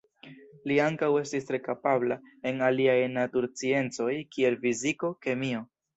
Li 0.69 0.77
ankaŭ 0.85 1.09
estis 1.19 1.45
tre 1.49 1.59
kapabla 1.67 2.17
en 2.53 2.65
aliaj 2.69 2.97
natursciencoj 3.19 4.11
kiel 4.37 4.59
fiziko, 4.65 5.17
kemio. 5.29 5.63